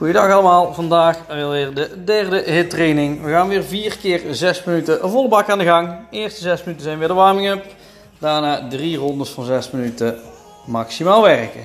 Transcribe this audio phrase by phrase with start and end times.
[0.00, 3.22] Goedendag allemaal, vandaag weer de derde hittraining.
[3.22, 5.98] We gaan weer 4 keer 6 minuten volle bak aan de gang.
[6.10, 7.64] Eerste 6 minuten zijn weer de warming-up.
[8.18, 10.18] Daarna 3 rondes van 6 minuten
[10.66, 11.60] maximaal werken.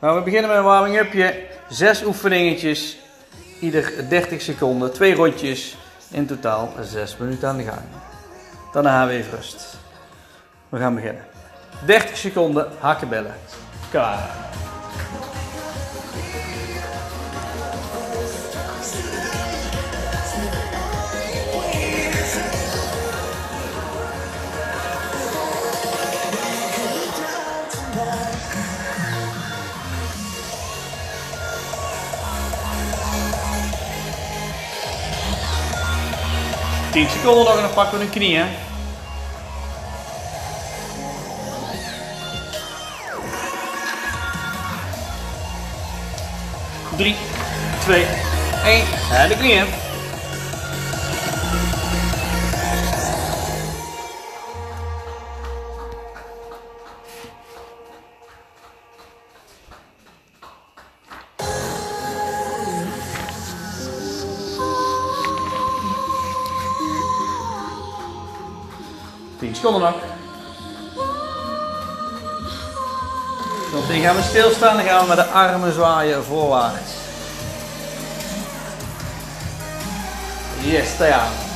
[0.00, 1.34] Nou, we beginnen met een warming-upje.
[1.68, 2.98] 6 oefeningetjes,
[3.60, 5.76] ieder 30 seconden, 2 rondjes.
[6.10, 7.82] In totaal 6 minuten aan de gang.
[8.72, 9.76] Daarna weer even rust.
[10.68, 11.24] We gaan beginnen.
[11.86, 13.34] 30 seconden hakkenbellen.
[13.90, 14.30] Klaar.
[36.90, 38.46] 10 seconden en dan pakken we een knieën.
[46.96, 47.16] Drie,
[47.78, 48.06] twee,
[48.64, 48.84] één.
[49.12, 49.87] En de knieën.
[69.68, 69.94] 10 seconden nog.
[73.88, 76.92] Dan gaan we stilstaan, dan gaan we met de armen zwaaien voorwaarts.
[80.60, 81.47] Yes, daar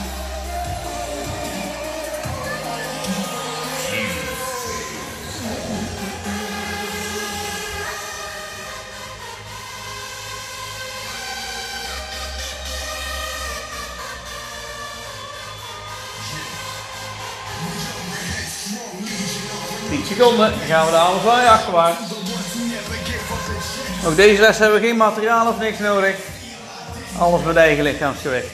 [20.15, 21.99] seconden, gaan we de armen zwaaien achterwaarts.
[24.07, 26.17] Ook deze les hebben we geen materiaal of niks nodig.
[27.19, 28.53] Alles met eigen lichaamsgewicht.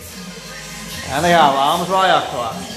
[1.15, 2.77] En dan gaan we armen zwaaien achterwaarts.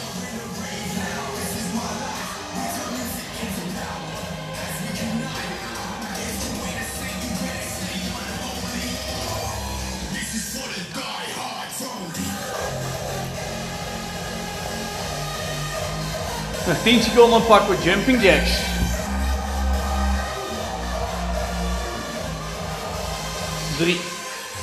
[16.83, 18.80] 10 seconden pakken we jumping jacks.
[23.81, 23.99] Drie,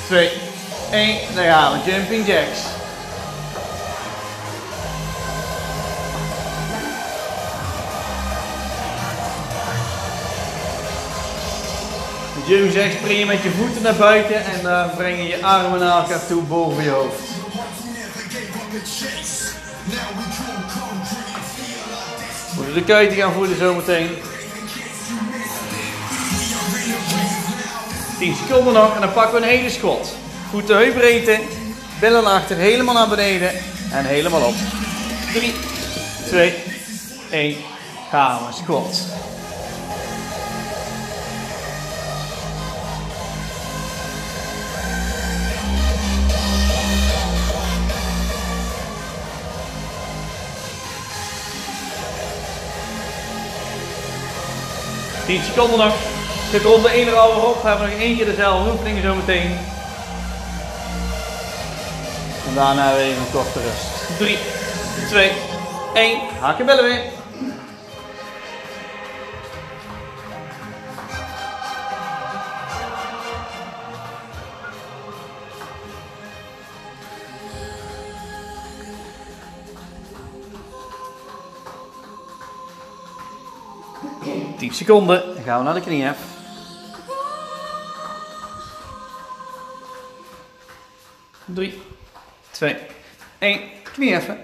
[0.05, 0.31] twee,
[0.91, 1.17] één.
[1.35, 1.91] Daar gaan we.
[1.91, 2.59] Jumping jacks.
[12.47, 15.79] Jumping jacks spring je met je voeten naar buiten en dan breng je je armen
[15.79, 17.19] naar elkaar toe boven je hoofd.
[22.55, 24.17] Moeten de kuiten gaan voelen zometeen.
[28.19, 30.15] 10 seconden nog en dan pakken we een hele squat.
[30.49, 31.39] Voeten heupbreedte,
[31.99, 33.51] billen achter, helemaal naar beneden
[33.91, 34.53] en helemaal op.
[35.33, 35.53] 3,
[36.25, 36.53] 2,
[37.31, 37.55] 1,
[38.09, 39.05] gaan we squat.
[55.25, 56.08] 10 seconden nog.
[56.51, 57.63] Zit ronde 1 er alweer op.
[57.63, 59.57] Hebben we nog één keer dezelfde oefeningen zo meteen.
[62.47, 64.17] En daarna weer even een korte rust.
[64.17, 64.37] 3,
[65.07, 65.31] 2,
[65.93, 66.19] 1.
[66.39, 67.01] Haken bellen weer.
[84.57, 85.23] 10 seconden.
[85.35, 86.13] Dan gaan we naar de knieën.
[91.53, 91.81] Drie,
[92.51, 92.75] twee,
[93.39, 93.61] één.
[93.83, 94.37] Knie even.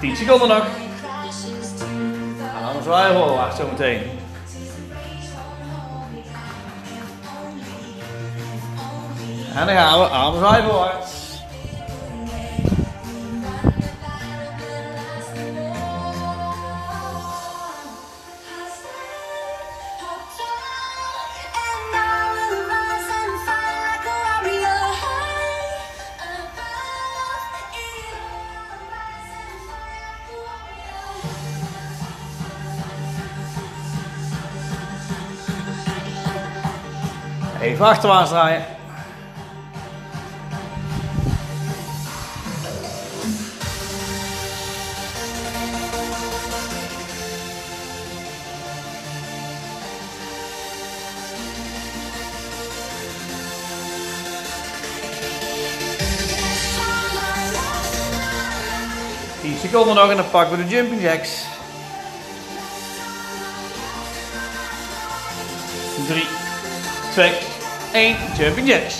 [0.00, 0.66] Tien seconden nog.
[2.38, 4.17] En dan zwaaien voorwaarts zometeen.
[9.58, 11.16] En dan gaan we armen zwaai voorwaarts.
[37.60, 38.77] Even achterwaarts draaien.
[59.94, 61.44] Nog en dan pakken we de jumping jacks.
[66.06, 66.26] 3,
[67.12, 67.32] 2,
[67.92, 68.96] 1, jumping jacks.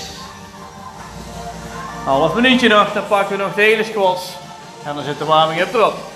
[2.05, 4.37] Half minuutje nog, dan pakken we nog de hele squats.
[4.85, 6.08] En dan zit de warming up erop.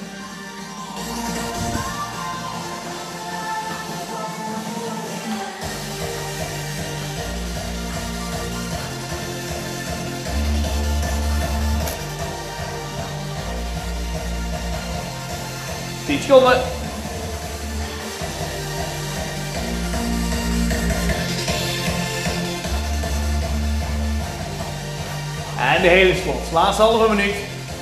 [16.21, 16.61] Seconden.
[25.75, 26.53] En de hele slot.
[26.53, 27.35] Laatste halve minuut.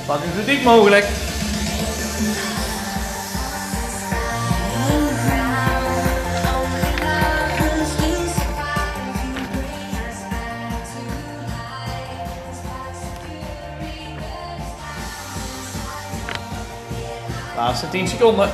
[0.07, 1.05] Pak het zo diep mogelijk.
[17.81, 18.51] Laatste 10 seconden.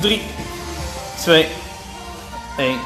[0.00, 0.22] Drie,
[1.16, 1.46] twee,
[2.58, 2.78] één.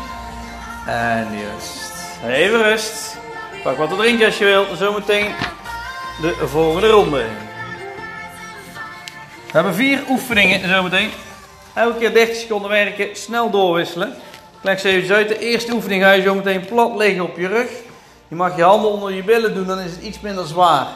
[0.86, 1.92] En juist.
[2.26, 3.16] Even rust.
[3.62, 4.78] Pak wat te drinken als je wilt.
[4.78, 5.26] Zometeen
[6.20, 7.24] de volgende ronde.
[9.46, 11.10] We hebben vier oefeningen zometeen.
[11.74, 14.14] Elke keer 30 seconden werken, snel doorwisselen.
[14.60, 15.28] Leg ze even uit.
[15.28, 17.68] De eerste oefening ga je zo meteen plat liggen op je rug.
[18.28, 20.86] Je mag je handen onder je billen doen, dan is het iets minder zwaar.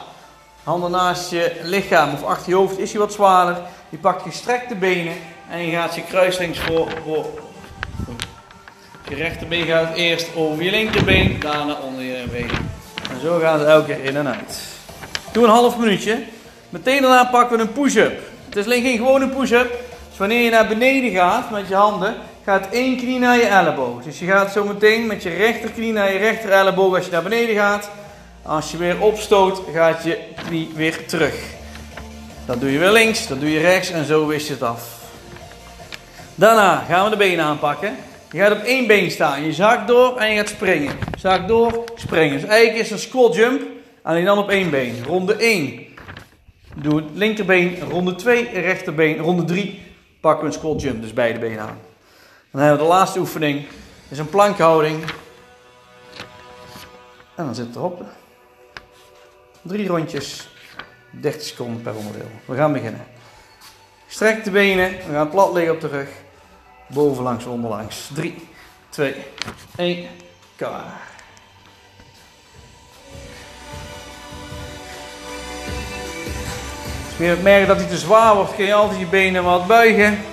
[0.63, 3.57] Handen naast je lichaam of achter je hoofd is je wat zwaarder.
[3.89, 5.13] Je pakt gestrekte benen
[5.49, 7.25] en je gaat je kruislings voor, voor.
[9.09, 12.49] Je rechterbeen gaat eerst over je linkerbeen, daarna onder je been.
[13.11, 14.61] En zo gaan ze elke keer in en uit.
[15.31, 16.23] Doe een half minuutje.
[16.69, 18.19] Meteen daarna pakken we een push-up.
[18.45, 19.69] Het is alleen geen gewone push-up.
[20.09, 22.15] Dus wanneer je naar beneden gaat met je handen,
[22.45, 24.03] gaat één knie naar je elleboog.
[24.03, 27.23] Dus je gaat zo meteen met je rechterknie naar je rechter elleboog als je naar
[27.23, 27.89] beneden gaat.
[28.41, 30.17] Als je weer opstoot, gaat je
[30.47, 31.35] knie weer terug.
[32.45, 34.99] Dat doe je weer links, dat doe je rechts en zo wist je het af.
[36.35, 37.95] Daarna gaan we de benen aanpakken.
[38.31, 40.93] Je gaat op één been staan, je zakt door en je gaat springen.
[41.19, 42.39] Zak door, springen.
[42.39, 43.61] Dus eigenlijk is het een squat jump,
[44.03, 45.03] alleen dan op één been.
[45.05, 45.79] Ronde 1.
[46.75, 49.81] Doe het linkerbeen, ronde 2, rechterbeen, ronde 3
[50.21, 51.90] pakken we een squat jump, dus beide benen aan.
[52.51, 53.67] Dan hebben we de laatste oefening,
[54.09, 55.03] is een plankhouding.
[57.35, 58.03] En dan zit het erop.
[59.61, 60.49] Drie rondjes,
[61.09, 62.29] 30 seconden per onderdeel.
[62.45, 63.05] We gaan beginnen.
[64.07, 66.09] Strek de benen, we gaan plat liggen op de rug.
[66.87, 68.09] Bovenlangs, onderlangs.
[68.13, 68.47] 3,
[68.89, 69.15] 2,
[69.75, 70.07] 1,
[70.55, 71.09] klaar.
[77.07, 80.30] Als je merkt dat hij te zwaar wordt, kun je altijd je benen wat buigen.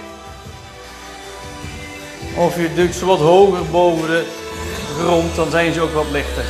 [2.36, 4.24] Of je duwt ze wat hoger boven de
[4.98, 6.44] grond, dan zijn ze ook wat lichter.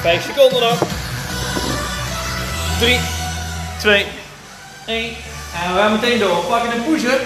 [0.00, 0.78] Vijf seconden nog.
[2.78, 3.00] 3,
[3.78, 4.06] 2,
[4.86, 5.04] 1.
[5.64, 6.36] En we gaan meteen door.
[6.36, 7.20] We pakken een push-up.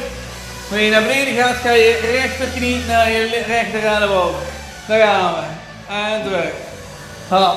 [0.68, 4.34] Wanneer je naar beneden gaat, ga je rechterknie naar je rechter elleboog.
[4.88, 5.40] Daar gaan we.
[5.94, 6.50] En terug.
[7.28, 7.54] Ha.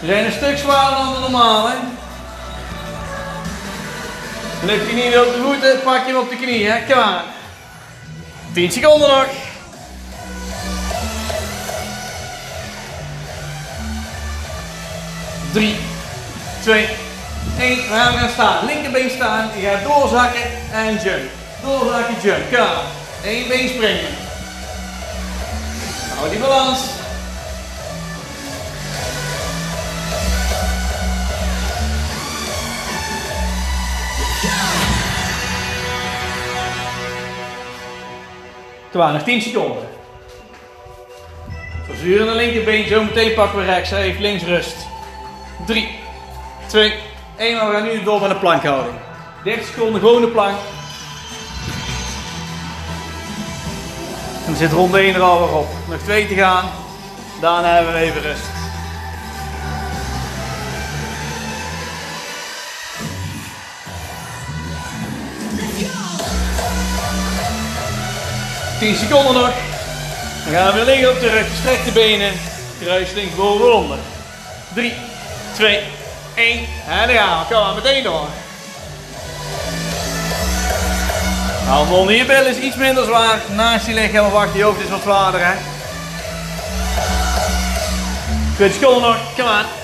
[0.00, 1.72] We zijn een stuk zwaarder dan de normale.
[4.62, 6.70] Lukt je niet op de voeten, pak je hem op de knie.
[6.70, 6.92] Hè?
[6.92, 7.22] Kom aan.
[8.52, 9.26] 10 seconden nog.
[15.52, 15.76] Drie,
[16.62, 16.88] twee,
[17.58, 17.76] één.
[17.76, 18.66] We gaan gaan staan.
[18.66, 19.50] Linkerbeen staan.
[19.56, 20.42] Je gaat doorzakken
[20.72, 21.30] en jump.
[21.62, 22.56] Doorzakken, jump.
[22.56, 22.78] Kom.
[23.24, 24.14] Eén been springen.
[26.16, 26.99] Hou die balans.
[38.94, 39.88] Aan, nog 10 seconden.
[41.86, 43.90] Verzuren de linkerbeen, zo meteen pakken we rechts.
[43.90, 44.76] Even links rust.
[45.66, 45.88] 3,
[46.66, 46.94] 2,
[47.36, 47.66] 1.
[47.66, 48.94] We gaan nu door met een plankhouding.
[49.44, 50.56] 30 seconden gewoon de plank.
[54.36, 55.68] En dan zit ronde 1 er alweer op.
[55.88, 56.64] Nog 2 te gaan.
[57.40, 58.59] Daarna hebben we even rust.
[68.80, 69.50] Tien seconden nog.
[70.44, 72.32] Dan gaan we weer liggen op de rug, strek de benen,
[72.82, 73.98] kruis links boven onder.
[74.74, 74.92] 3,
[75.52, 75.80] 2,
[76.34, 77.54] 1 en dan gaan we.
[77.54, 78.26] Kom maar, meteen door.
[81.66, 83.38] Handen onder je bil is iets minder zwaar.
[83.54, 85.52] Naast je lichaam wacht je hoofd is wat zwaarder hè.
[88.56, 89.79] Goed, seconden nog, kom aan.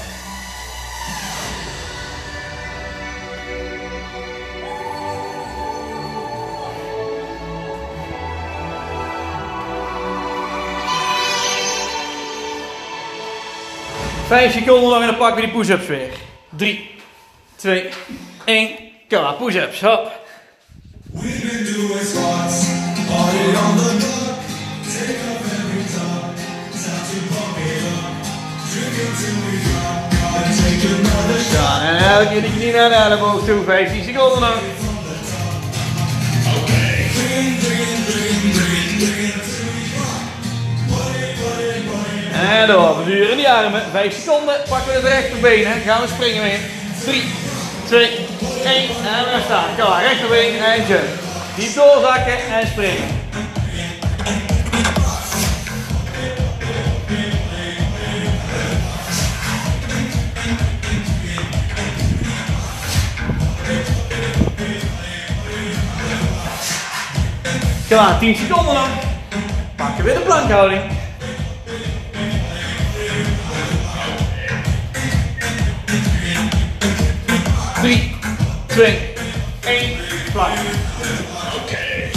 [14.27, 16.11] Vijf seconden nog en dan pakken we die push-ups weer.
[16.57, 16.91] 3,
[17.57, 17.89] 2,
[18.45, 18.69] 1.
[19.09, 20.13] Kom maar, push-ups, hop.
[21.13, 22.67] We've been doing squats,
[23.09, 24.39] party on the block.
[24.95, 26.25] Take up every top,
[26.83, 28.15] time to pump it up.
[28.71, 31.79] Drink it till we drop, gotta take another shot.
[31.83, 33.65] Ja, en elke keer de knie naar de elleboog toe.
[33.65, 34.59] 15 seconden nog.
[42.47, 43.83] En door, we duren die armen.
[43.93, 45.67] 5 seconden, pakken we de rechterbeen.
[45.87, 46.61] Gaan we springen weer.
[47.05, 47.23] 3,
[47.85, 48.03] 2,
[48.65, 48.83] 1.
[48.83, 49.65] En we staan.
[49.79, 51.05] Kom maar, rechterbeen en jump.
[51.57, 53.25] Diep doorzakken en springen.
[67.89, 68.89] Kom aan, 10 seconden nog.
[69.77, 70.96] Pakken weer de plankhouding.
[78.77, 79.97] 2, 1,
[80.33, 80.53] fly.
[81.55, 81.63] Oké.
[81.63, 82.11] Okay.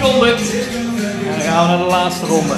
[0.00, 0.36] seconden.
[0.36, 2.54] En dan gaan we naar de laatste ronde.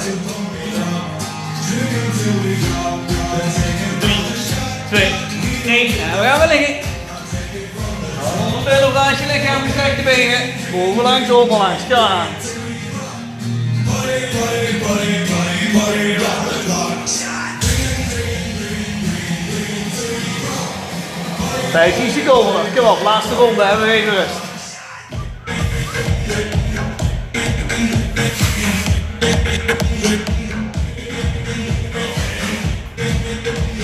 [14.79, 17.07] Body, body, rock the clock.
[21.71, 22.73] 15 seconden.
[22.75, 23.63] Kom op, laatste ronde.
[23.63, 24.41] Hebben we even rust.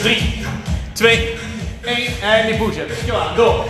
[0.01, 0.45] Drie,
[0.93, 1.37] twee,
[1.83, 3.05] één en die push-ups.
[3.35, 3.65] Door.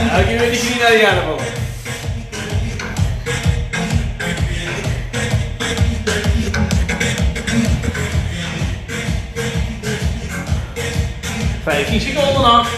[0.00, 1.42] Knie naar die elleboog.
[11.62, 12.68] Vijftien seconden nog.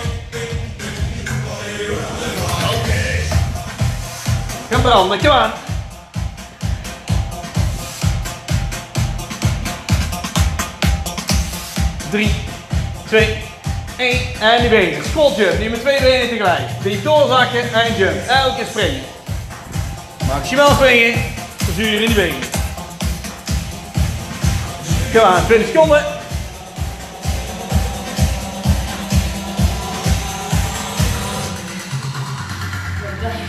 [4.71, 5.21] Gaan branden.
[12.11, 12.35] Drie,
[13.07, 13.43] twee,
[13.97, 15.05] één en die benen.
[15.05, 16.69] Squat jump, die met twee benen tegelijk.
[16.83, 18.27] Die doorzakken en jump.
[18.27, 19.03] Elke keer springen.
[20.27, 21.15] Maximaal springen,
[21.57, 22.41] verzuur in die benen.
[25.13, 26.05] Kom aan, 20 seconden.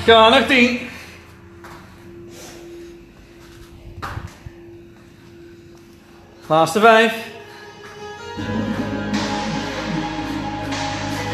[0.05, 0.79] Kom nog 10.
[6.47, 7.32] Laatste 5.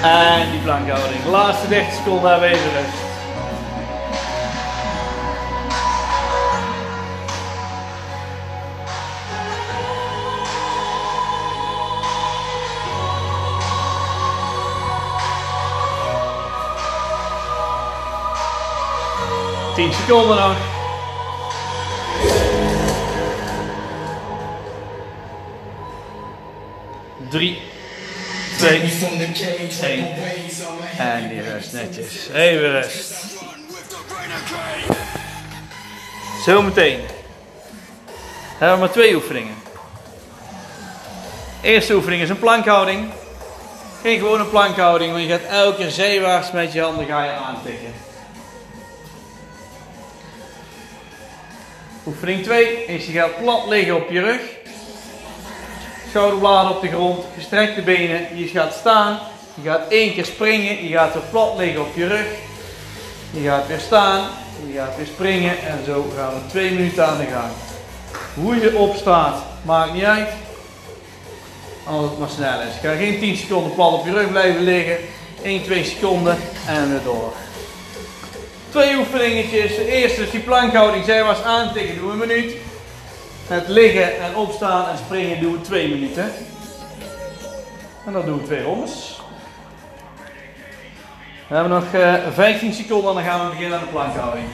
[0.01, 1.25] En die plankhouding.
[1.25, 3.07] Laatste 30 seconden even rust.
[19.75, 20.57] Tien seconden nog.
[27.29, 27.68] Drie,
[28.59, 28.81] twee,
[30.97, 32.27] en die rust netjes.
[32.33, 33.13] Even rust.
[36.45, 36.99] Zometeen
[38.57, 39.55] hebben we maar twee oefeningen.
[41.61, 43.09] Eerste oefening is een plankhouding.
[44.01, 47.93] Geen gewone plankhouding, want je gaat elke keer zijwaarts met je handen ga je aantikken.
[52.05, 54.41] Oefening 2 is je gaat plat liggen op je rug.
[56.09, 58.37] Schouderbladen op de grond, gestrekte benen.
[58.37, 59.19] Je gaat staan,
[59.53, 62.27] je gaat één keer springen, je gaat weer plat liggen op je rug.
[63.31, 64.29] Je gaat weer staan,
[64.67, 67.51] je gaat weer springen en zo gaan we twee minuten aan de gang.
[68.33, 70.29] Hoe je opstaat, maakt niet uit.
[71.83, 72.73] Als het maar snel is.
[72.81, 74.97] Ga geen 10 seconden plat op je rug blijven liggen.
[75.43, 76.37] 1, 2 seconden
[76.67, 77.33] en weer door.
[78.69, 79.75] Twee oefeningetjes.
[79.75, 81.05] De eerste is die plankhouding.
[81.05, 82.55] Zijwaarts aantikken doen we een minuut.
[83.49, 86.31] Het liggen en opstaan en springen doen we twee minuten.
[88.05, 89.21] En dan doen we twee rondes.
[91.47, 94.45] We hebben nog eh, 15 seconden en dan gaan we beginnen aan de plankhouding.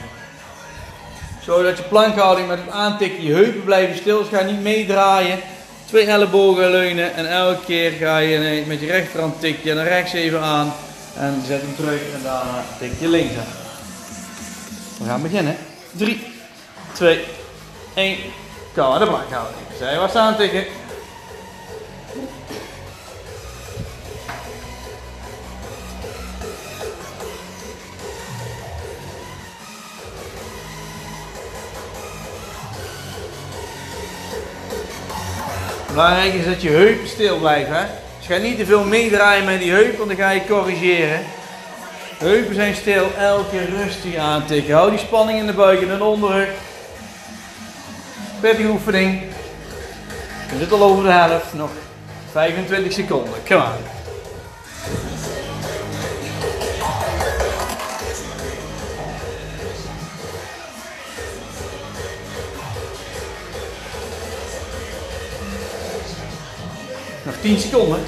[1.42, 4.18] Zodat je plankhouding met het aantikken je heupen blijven stil.
[4.18, 5.38] Dus ga niet meedraaien.
[5.86, 10.12] Twee ellebogen leunen en elke keer ga je met je rechterhand tik je naar rechts
[10.12, 10.72] even aan.
[11.16, 13.52] En zet hem terug en daarna tik je links aan.
[14.98, 15.56] We gaan beginnen.
[15.92, 16.26] 3,
[16.92, 17.20] 2,
[17.94, 18.18] 1.
[18.76, 19.66] Koude plankhouding.
[19.78, 20.64] Zij was aantikken.
[35.86, 37.76] Belangrijk is dat je heupen stil blijven.
[37.76, 37.84] Hè?
[38.26, 41.20] Dus niet te veel meedraaien met die heup, want dan ga je corrigeren.
[42.18, 44.74] Heupen zijn stil, elke keer rustig aantikken.
[44.74, 46.48] Hou die spanning in de buik en de onderrug.
[48.40, 49.22] Prettige oefening.
[50.50, 51.70] Je zit al over de helft, nog
[52.30, 53.32] 25 seconden.
[53.48, 53.78] Kom aan.
[67.24, 68.00] Nog 10 seconden.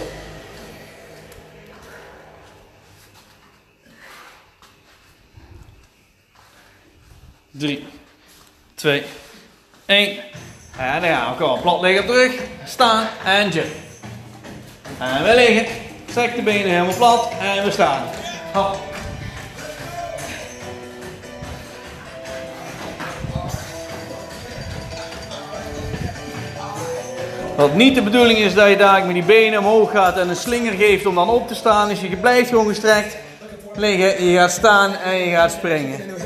[7.50, 7.87] Drie,
[8.75, 9.04] twee,
[9.88, 10.16] één.
[10.78, 12.33] En dan gaan we gewoon plat liggen terug.
[12.64, 13.66] Staan en jump.
[14.99, 15.66] En we liggen.
[16.11, 18.02] Strek de benen helemaal plat en we staan.
[18.52, 18.76] Hop.
[27.57, 30.37] Wat niet de bedoeling is dat je daar met die benen omhoog gaat en een
[30.37, 31.88] slinger geeft om dan op te staan.
[31.88, 33.16] Dus je blijft gewoon gestrekt
[33.75, 36.17] liggen, je gaat staan en je gaat springen.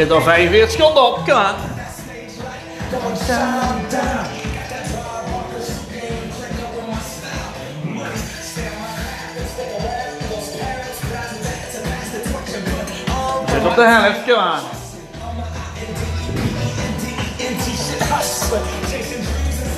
[0.00, 1.54] Zit al 45 seconden op, kom aan.
[13.46, 14.60] Zit op de helft, kom aan.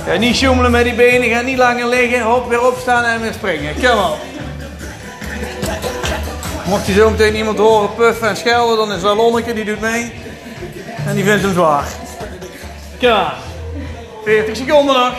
[0.06, 3.32] Ga niet sjoemelen met die benen, ga niet langer liggen, hop, weer opstaan en weer
[3.32, 3.74] springen.
[3.74, 4.31] Kom op.
[6.72, 9.80] Mocht je zo meteen iemand horen puffen en schelden, dan is dat Lonneke, die doet
[9.80, 10.12] mee.
[11.06, 11.85] En die vindt hem zwaar.
[13.00, 13.32] Kom aan.
[14.24, 15.14] 40 seconden nog.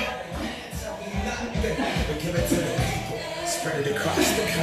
[3.45, 4.53] Spread it across the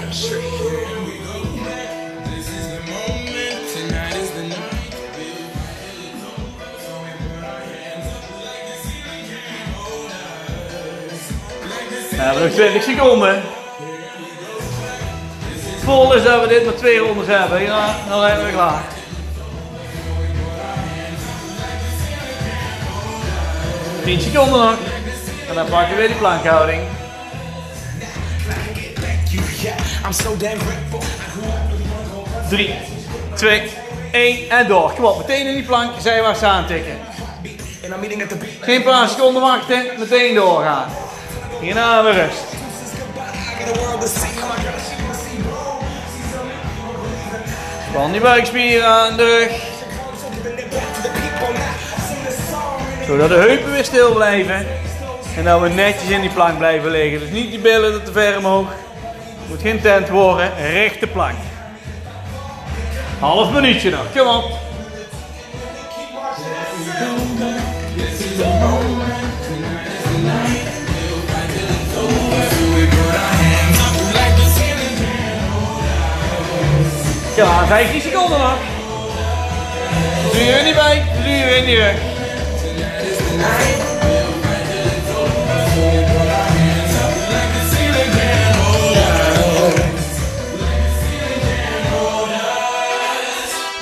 [15.84, 17.62] Vol is dat we dit maar twee rondes hebben.
[17.62, 18.82] Ja, dan zijn we klaar.
[24.04, 24.74] Tien seconden nog.
[25.48, 26.82] En dan pakken we weer die plankhouding.
[32.48, 32.74] 3,
[33.34, 33.70] 2,
[34.12, 34.92] 1 en door.
[34.92, 36.98] Kom op, meteen in die plank, zijwaarts aantikken.
[38.60, 40.88] Geen paar seconden wachten, meteen doorgaan.
[41.60, 42.42] Hierna weer rust.
[48.00, 49.50] Span die buikspieren aan de rug.
[53.06, 54.66] Zodat de heupen weer stil blijven.
[55.36, 57.20] En dat we netjes in die plank blijven liggen.
[57.20, 58.68] Dus niet die billen te ver omhoog.
[59.48, 61.36] Moet geen tent worden, rechte plank.
[63.18, 64.58] Half minuutje nog, kom op.
[77.40, 78.58] Ja, 15 seconden nog.
[80.32, 81.96] Doe je er niet bij, doe je er niet weg.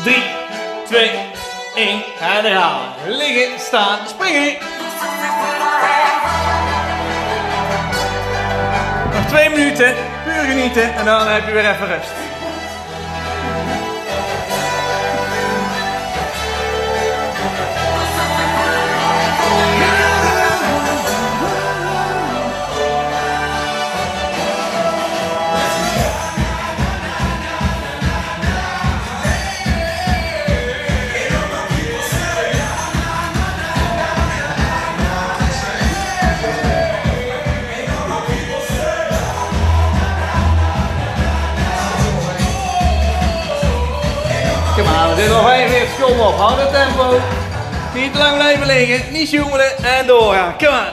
[0.03, 0.25] Drie,
[0.87, 1.11] twee,
[1.75, 2.03] één.
[2.21, 3.11] En dan gaan we.
[3.11, 4.57] Liggen, staan, springen.
[9.12, 9.94] Nog twee minuten.
[10.25, 10.94] Puur genieten.
[10.94, 12.38] En dan heb je weer even rust.
[13.49, 13.88] Kom
[45.29, 46.37] nog 45 seconden op.
[46.37, 47.21] Hou het tempo.
[47.95, 49.12] Niet lang blijven liggen.
[49.12, 50.57] Niet zoemelen en doorgaan.
[50.59, 50.93] Kom maar.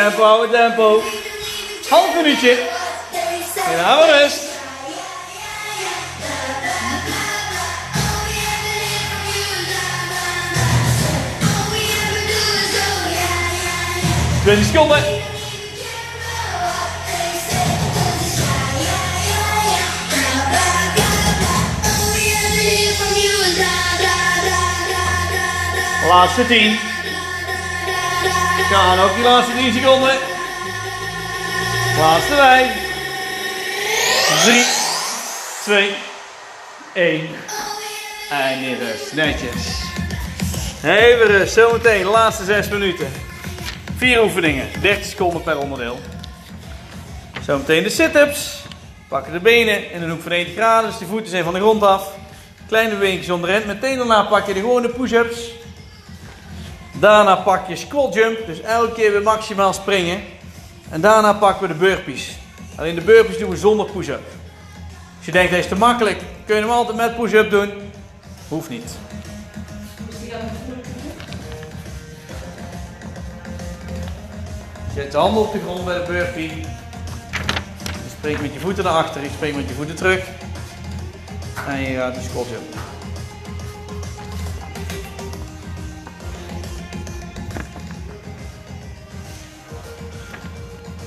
[0.00, 1.02] Tempo, hou het tempo.
[1.90, 2.58] Half minuutje.
[3.72, 4.48] En hou rust.
[14.44, 15.04] 20 seconden.
[26.08, 26.89] Laatste 10.
[28.70, 30.14] Ja, en ook die laatste 10 seconden.
[31.98, 32.88] Laatste 5.
[34.44, 34.64] 3,
[35.62, 35.94] 2,
[36.92, 37.28] 1.
[38.30, 39.12] En rust.
[39.12, 39.82] Netjes.
[40.84, 41.52] Even rust.
[41.52, 43.12] Zometeen, de laatste 6 minuten.
[43.96, 44.68] 4 oefeningen.
[44.80, 46.00] 30 seconden per onderdeel.
[47.44, 48.64] Zometeen de sit-ups.
[49.08, 50.90] Pakken de benen in een hoek van 90 graden.
[50.90, 52.12] Dus de voeten zijn van de grond af.
[52.68, 53.66] Kleine beweging onderhand.
[53.66, 55.59] Meteen daarna pak je de gewone push-ups.
[57.00, 60.22] Daarna pak je squat jump, dus elke keer weer maximaal springen.
[60.90, 62.38] En daarna pakken we de burpees.
[62.76, 64.22] Alleen de burpees doen we zonder push-up.
[65.16, 67.70] Als je denkt dat is te makkelijk, kun je hem altijd met push-up doen.
[68.48, 68.96] Hoeft niet.
[74.94, 76.48] Zet de handen op de grond bij de burpee.
[77.84, 80.26] Je springt met je voeten naar achter, je springt met je voeten terug.
[81.66, 82.89] En je gaat de squat jump.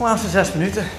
[0.04, 0.89] Laatste zes minuten.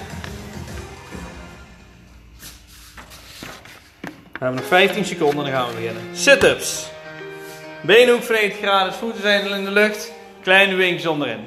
[4.11, 6.03] We hebben nog 15 seconden en dan gaan we beginnen.
[6.13, 6.87] Sit-ups.
[7.81, 10.11] Benen ook van 90 graden, voeten zijn in de lucht.
[10.41, 11.39] Kleine wings onderin.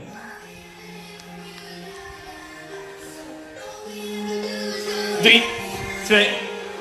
[5.23, 5.45] Drie,
[6.05, 6.29] twee,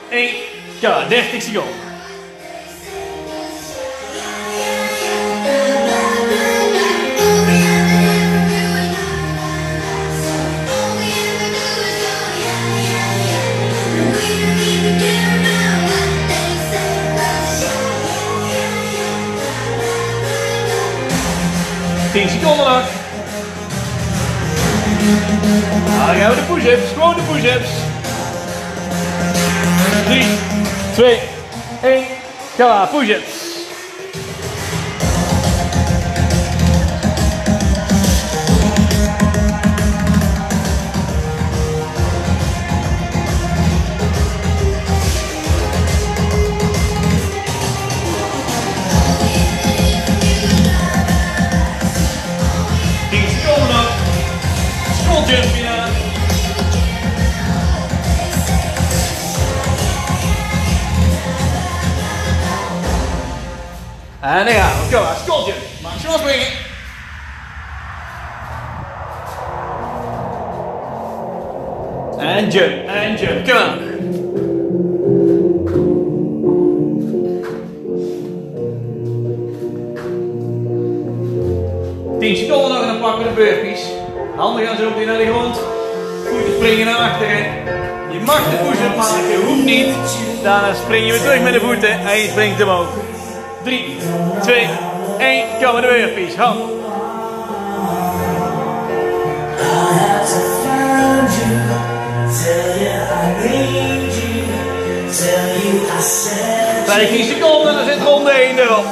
[0.10, 0.36] één.
[0.80, 1.87] Ja, 30 seconden.
[25.98, 26.92] Nou, dan gaan we de push-ups.
[26.94, 27.70] Gewoon de push-ups.
[30.06, 30.26] 3,
[30.94, 31.20] 2,
[31.82, 32.04] 1.
[32.58, 33.37] Ga push-ups.
[90.88, 92.88] Spring je weer terug met de voeten en je springt omhoog.
[93.64, 93.98] 3,
[94.42, 94.70] 2,
[95.18, 95.44] 1.
[95.62, 96.36] Kom maar de burpees.
[96.36, 96.60] Hand.
[106.86, 108.86] 15 seconden en dan zit ronde 1 erop.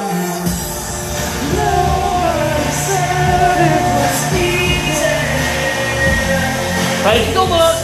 [7.02, 7.74] 5 seconden.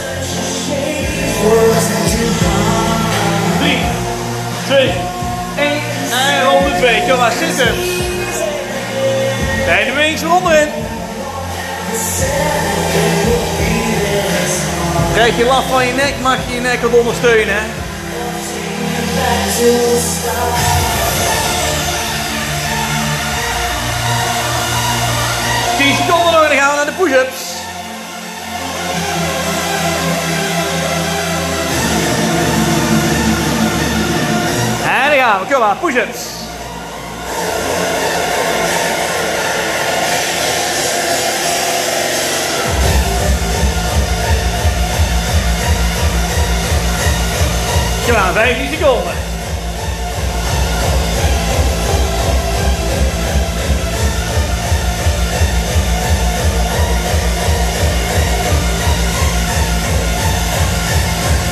[7.03, 7.87] Nicola sit-ups.
[9.97, 10.67] eens London.
[15.13, 17.55] Krijg je last van je nek, mag je je nek wat ondersteunen.
[17.55, 17.61] Hè?
[25.77, 27.41] Tien seconden nog en dan gaan we naar de push-ups.
[34.85, 36.22] En dan gaan we, kom push-ups.
[48.05, 49.13] Kom maar, 15 seconden.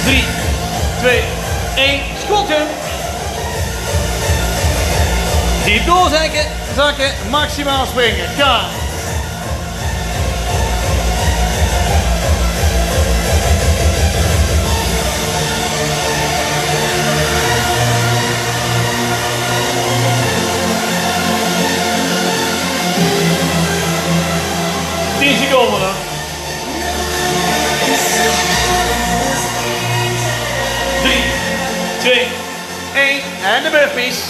[0.04, 0.24] Drie,
[1.00, 1.24] twee,
[1.76, 2.68] één, schotten.
[5.64, 8.30] Diep doorzakken, zakken, maximaal springen.
[8.38, 8.81] Ga.
[33.44, 34.24] En de burpees.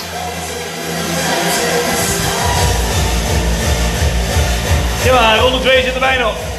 [5.03, 6.50] Ja, ronde 2 zit erbij nog.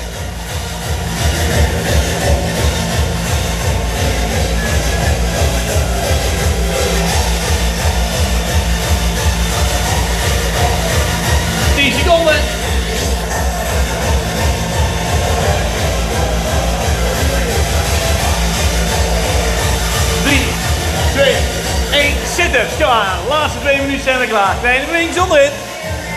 [22.59, 23.27] Aan.
[23.29, 24.57] Laatste twee minuten zijn we klaar.
[24.61, 25.53] Kleine beweging zonder hit.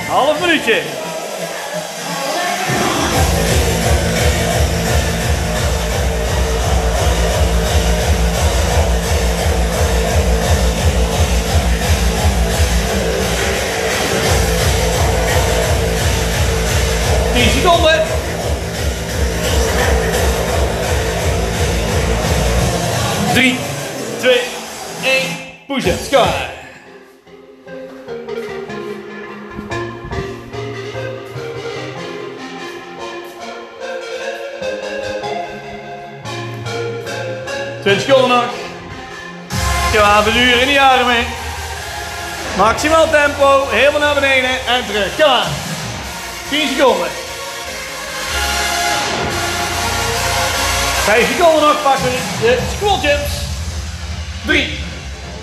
[0.07, 0.81] Half minuutje.
[17.33, 18.03] Tien seconden.
[23.33, 23.59] Drie,
[25.75, 26.49] Kom maar.
[37.81, 38.45] Twintig seconden nog.
[40.01, 41.25] Maar, verduren in die armen.
[42.57, 45.15] Maximaal tempo, helemaal naar beneden en terug.
[45.15, 45.47] Kom maar.
[46.49, 47.07] 10 seconden.
[51.03, 52.11] 5 seconden nog, pakken
[52.41, 53.33] de squat jumps.
[54.45, 54.74] 3,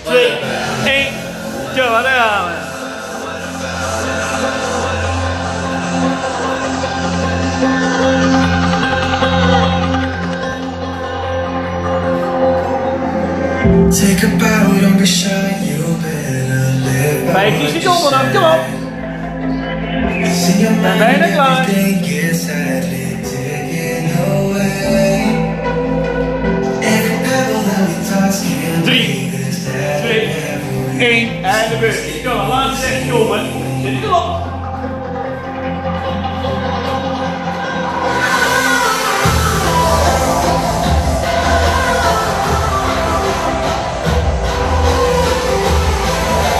[0.03, 0.37] 2,
[0.85, 1.13] 1.
[1.75, 2.71] Kom maar, daar gaan we.
[13.91, 15.29] Take a bow, don't be shy,
[15.61, 18.31] you better live by 15 what you seconden nog, say.
[18.33, 18.63] kom op.
[20.33, 21.65] See your mind bijna klaar.
[31.03, 31.43] 1.
[31.43, 32.23] En de beurt.
[32.23, 33.47] Kom maar, laatste 6 seconden.
[33.81, 34.25] Zit erop.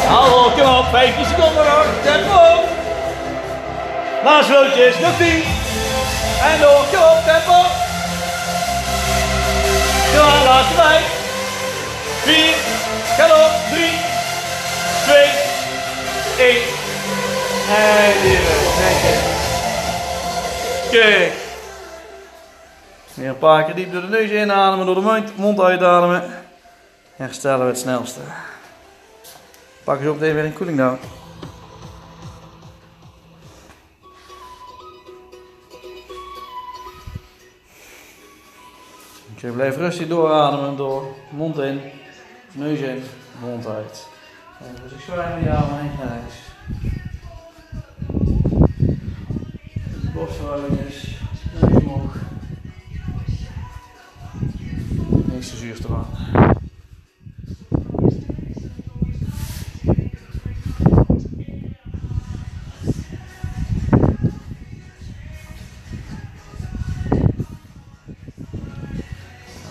[0.07, 1.85] Hallo, kom op, 15 seconden nog.
[2.03, 2.41] Tempo.
[4.23, 5.43] Laatste loodjes, nog 10.
[6.51, 7.59] En door, kom op, tempo.
[10.15, 11.01] Kom maar, laatste 5.
[12.23, 12.53] 4,
[13.17, 14.12] ga door, 3,
[15.03, 15.15] 2,
[16.37, 16.61] 1.
[17.69, 18.13] En
[18.79, 19.31] weg.
[20.91, 21.33] Kijk.
[23.13, 26.23] Weer een paar keer diep door de neus inademen, door de mond, mond uitademen.
[27.15, 28.19] Herstellen we het snelste.
[29.83, 30.99] Pak eens op even weer een cooling down.
[39.35, 41.81] Oké, blijf rustig doorademen door mond in,
[42.51, 43.03] neus in,
[43.39, 44.07] mond uit.
[44.63, 46.35] Heen naar rechts.
[50.13, 51.17] Borstverhoudings,
[51.61, 52.15] neus omhoog.
[55.25, 56.05] Niks te zuur eraan.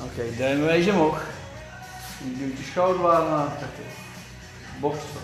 [0.04, 1.24] Oké, duim wees omhoog.
[2.24, 3.68] Je duwt je schouderbladen naar achter
[4.90, 5.20] van.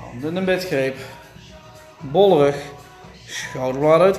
[0.00, 0.96] Handen in een bedgreep.
[3.26, 4.18] Schouderbladen uit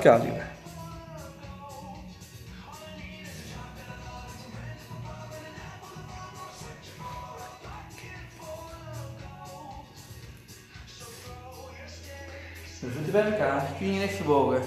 [13.47, 14.62] elkaar, knieën echt gebogen.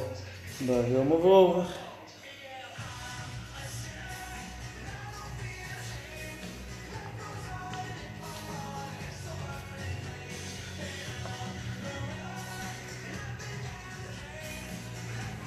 [0.59, 1.65] Buig helemaal voorover.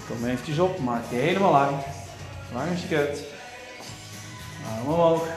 [0.07, 1.77] Kom eventjes op, maak die helemaal lang.
[2.53, 3.19] Lang als je kunt.
[4.69, 5.27] Arm omhoog.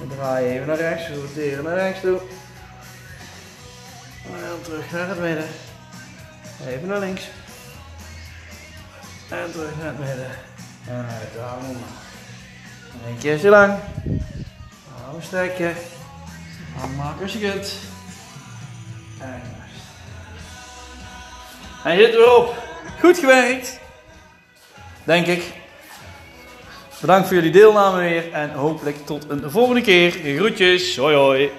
[0.00, 2.20] En draai je even naar rechts, roteren naar rechts toe.
[4.68, 5.46] Terug naar het midden.
[6.66, 7.22] Even naar links.
[9.28, 10.30] En terug naar het midden.
[10.88, 12.06] En uit de arm omlaag.
[13.08, 13.78] Eén keer zo lang.
[15.08, 15.74] Arm strekken.
[16.80, 17.74] Arm maken als je kunt.
[19.20, 19.42] En
[21.84, 21.98] rust.
[21.98, 22.54] Zit weer op.
[23.00, 23.80] Goed gewerkt.
[25.04, 25.52] Denk ik.
[27.00, 30.10] Bedankt voor jullie deelname weer en hopelijk tot een volgende keer.
[30.10, 30.96] Groetjes.
[30.96, 31.50] Hoi hoi.